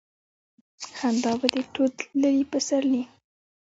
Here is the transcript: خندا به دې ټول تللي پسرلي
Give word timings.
خندا 0.97 1.33
به 1.41 1.47
دې 1.53 1.61
ټول 1.73 1.89
تللي 1.99 2.33
پسرلي 2.51 3.03